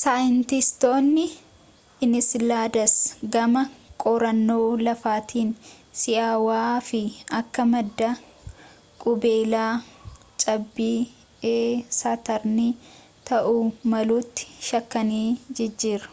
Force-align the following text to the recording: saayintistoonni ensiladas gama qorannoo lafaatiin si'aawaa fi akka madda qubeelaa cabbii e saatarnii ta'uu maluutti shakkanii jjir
saayintistoonni 0.00 1.26
ensiladas 2.06 2.94
gama 3.36 3.62
qorannoo 4.02 4.66
lafaatiin 4.86 5.52
si'aawaa 6.00 6.74
fi 6.88 7.00
akka 7.40 7.66
madda 7.72 8.08
qubeelaa 9.04 9.72
cabbii 10.44 11.00
e 11.54 11.56
saatarnii 12.00 12.70
ta'uu 13.30 13.64
maluutti 13.94 14.52
shakkanii 14.68 15.26
jjir 15.62 16.08